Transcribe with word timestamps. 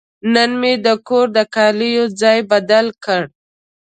نن 0.33 0.51
مې 0.59 0.73
د 0.85 0.87
کور 1.07 1.27
د 1.37 1.39
کالي 1.55 1.91
ځای 2.21 2.39
بدل 2.51 2.85
کړ. 3.03 3.21